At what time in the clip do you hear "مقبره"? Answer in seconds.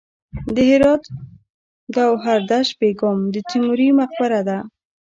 3.99-4.41